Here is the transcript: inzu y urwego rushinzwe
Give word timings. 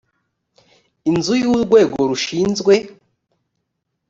inzu 1.09 1.33
y 1.41 1.45
urwego 1.51 1.97
rushinzwe 2.09 2.73